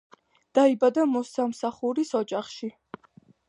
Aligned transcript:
დაიბადა 0.59 1.03
მოსამსახურის 1.11 2.17
ოჯახში. 2.23 2.75